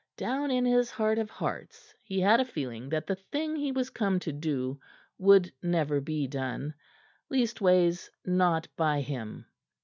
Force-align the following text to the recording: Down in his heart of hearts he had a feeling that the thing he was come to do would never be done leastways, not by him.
Down 0.17 0.49
in 0.49 0.65
his 0.65 0.89
heart 0.89 1.19
of 1.19 1.29
hearts 1.29 1.93
he 2.01 2.19
had 2.19 2.39
a 2.39 2.43
feeling 2.45 2.89
that 2.89 3.05
the 3.05 3.13
thing 3.17 3.55
he 3.55 3.71
was 3.71 3.91
come 3.91 4.17
to 4.21 4.31
do 4.31 4.79
would 5.19 5.53
never 5.61 6.01
be 6.01 6.25
done 6.25 6.73
leastways, 7.29 8.09
not 8.25 8.67
by 8.75 9.01
him. 9.01 9.45